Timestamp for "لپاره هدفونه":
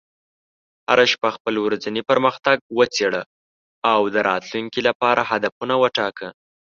4.87-5.73